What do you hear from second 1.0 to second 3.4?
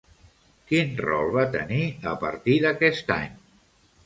rol va tenir a partir d'aquest any?